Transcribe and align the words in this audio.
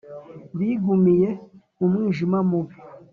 bigumiye 0.57 1.29
mu 1.77 1.85
mwijima 1.91 2.37
mubi. 2.49 2.75